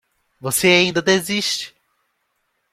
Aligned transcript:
Você 0.39 0.65
ainda 0.65 0.99
desiste 0.99 1.75